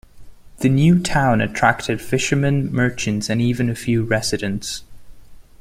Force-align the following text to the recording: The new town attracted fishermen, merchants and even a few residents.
The 0.61 0.67
new 0.69 0.97
town 0.99 1.41
attracted 1.41 2.01
fishermen, 2.01 2.73
merchants 2.73 3.29
and 3.29 3.39
even 3.39 3.69
a 3.69 3.75
few 3.75 4.01
residents. 4.01 4.83